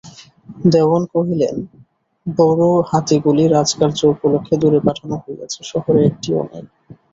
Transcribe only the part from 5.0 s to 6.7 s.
হইয়াছে, শহরে একটিও নাই।